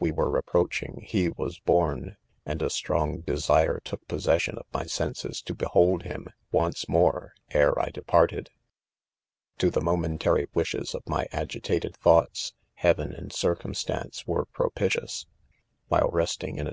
[0.00, 5.42] we were approaching; he was bornj and a strong desire took possession, of my senses
[5.42, 8.48] to "behold him, once, moa^e, ^ere: 'I departed.
[8.98, 15.26] \■: ^To(the,; .nio|rjentafy: wishes/ of rmy agitated thoughtsy^eayen iand^;circumstance:were .pro pitious.
[15.90, 16.70] "WMle resting riniVjai.